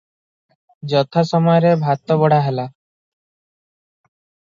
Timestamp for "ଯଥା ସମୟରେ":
0.93-1.75